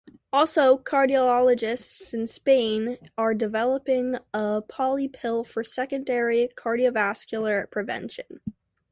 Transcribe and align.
Also, 0.33 0.79
cardiologists 0.79 2.11
in 2.11 2.25
Spain 2.25 2.97
are 3.19 3.35
developing 3.35 4.15
a 4.33 4.59
polypill 4.63 5.45
for 5.45 5.63
secondary 5.63 6.49
cardiovascular 6.57 7.69
prevention. 7.69 8.41